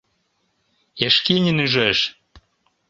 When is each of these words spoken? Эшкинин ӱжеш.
Эшкинин 1.05 1.57
ӱжеш. 1.65 1.99